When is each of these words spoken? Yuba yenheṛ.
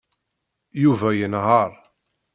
Yuba 0.83 1.09
yenheṛ. 1.19 1.71